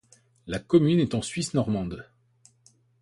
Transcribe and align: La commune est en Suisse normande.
La 0.47 0.57
commune 0.57 0.99
est 0.99 1.13
en 1.13 1.21
Suisse 1.21 1.53
normande. 1.53 2.09